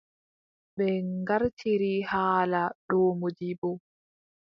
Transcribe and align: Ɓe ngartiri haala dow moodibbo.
Ɓe 0.75 0.87
ngartiri 1.19 1.93
haala 2.11 2.61
dow 2.87 3.07
moodibbo. 3.19 3.69